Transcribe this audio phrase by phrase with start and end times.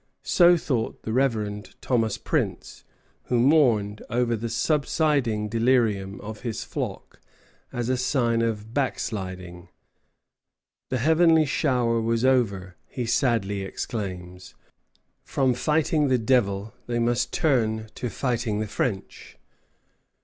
[0.23, 2.83] So thought the Reverend Thomas Prince,
[3.25, 7.21] who mourned over the subsiding delirium of his flock
[7.71, 9.69] as a sign of back sliding.
[10.89, 14.55] "The heavenly shower was over," he sadly exclaims;
[15.23, 19.37] "from fighting the devil they must turn to fighting the French."